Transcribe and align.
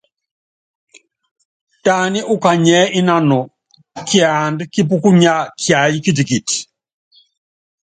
Taní 1.83 2.19
ukanyiɛ́ 2.33 2.91
ínanɔ 2.99 3.39
kiandá 4.07 4.63
kípúkunya 4.73 5.33
kiáyí 5.61 5.97
kitikiti. 6.05 6.57